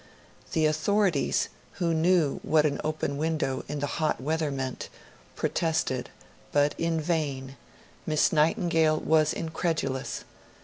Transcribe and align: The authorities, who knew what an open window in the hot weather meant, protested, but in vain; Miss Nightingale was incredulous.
The 0.53 0.65
authorities, 0.65 1.47
who 1.73 1.93
knew 1.93 2.39
what 2.41 2.65
an 2.65 2.81
open 2.83 3.17
window 3.17 3.63
in 3.67 3.81
the 3.81 3.85
hot 4.01 4.19
weather 4.19 4.49
meant, 4.49 4.89
protested, 5.35 6.09
but 6.51 6.73
in 6.79 6.99
vain; 6.99 7.55
Miss 8.07 8.33
Nightingale 8.33 8.99
was 8.99 9.31
incredulous. 9.31 10.23